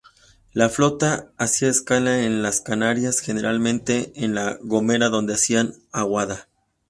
La 0.51 0.67
flota 0.69 1.31
hacía 1.37 1.67
escala 1.69 2.23
en 2.25 2.41
las 2.41 2.59
Canarias, 2.61 3.19
generalmente 3.19 4.11
en 4.15 4.33
La 4.33 4.57
Gomera 4.63 5.09
donde 5.09 5.35
hacían 5.35 5.75
aguada. 5.91 6.47